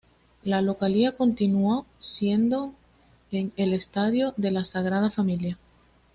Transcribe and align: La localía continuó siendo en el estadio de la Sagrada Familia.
La 0.43 0.63
localía 0.63 1.15
continuó 1.15 1.85
siendo 1.99 2.73
en 3.31 3.53
el 3.55 3.71
estadio 3.71 4.33
de 4.35 4.49
la 4.49 4.65
Sagrada 4.65 5.11
Familia. 5.11 5.59